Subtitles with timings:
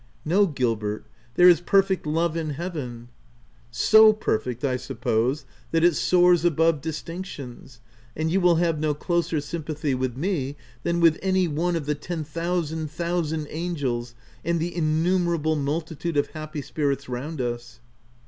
[0.35, 1.05] ''"No Gilbert,
[1.35, 2.87] there is perfect love in hea OF WILDFELL HALL.
[3.03, 3.39] 151"
[3.71, 7.81] So perfect, I suppose, that it soars above distinctions,
[8.17, 11.85] and you will have no closer sym pathy with me than with any one of
[11.85, 17.79] the ten thousand thousand angels and the innumerable multitude of happy spirits round us."